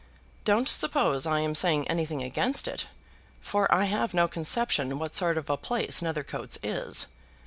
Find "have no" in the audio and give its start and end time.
3.83-4.27